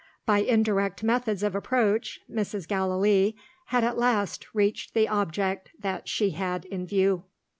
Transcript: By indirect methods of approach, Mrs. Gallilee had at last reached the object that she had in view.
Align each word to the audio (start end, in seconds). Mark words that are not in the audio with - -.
By 0.25 0.39
indirect 0.39 1.03
methods 1.03 1.43
of 1.43 1.53
approach, 1.53 2.21
Mrs. 2.27 2.67
Gallilee 2.67 3.35
had 3.65 3.83
at 3.83 3.99
last 3.99 4.47
reached 4.51 4.95
the 4.95 5.07
object 5.07 5.69
that 5.79 6.09
she 6.09 6.31
had 6.31 6.65
in 6.65 6.87
view. 6.87 7.25